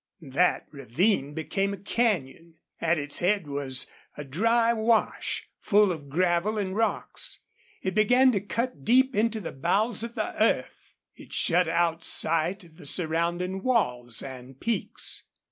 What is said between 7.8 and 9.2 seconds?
It began to cut deep